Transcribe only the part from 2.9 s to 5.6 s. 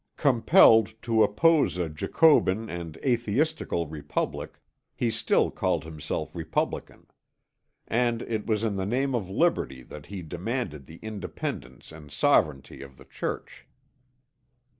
atheistical Republic, he still